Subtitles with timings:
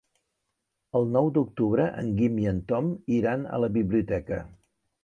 [0.99, 4.43] El nou d'octubre en Guim i en Tom iran a la biblioteca.